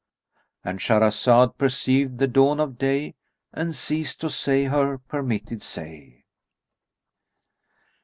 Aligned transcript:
"—And 0.65 0.79
Shahrazad 0.79 1.59
perceived 1.59 2.17
the 2.17 2.27
dawn 2.27 2.59
of 2.59 2.79
day 2.79 3.13
and 3.53 3.75
ceased 3.75 4.19
to 4.21 4.31
say 4.31 4.63
her 4.63 4.97
per 4.97 5.21
misted 5.21 5.61
say. 5.61 6.23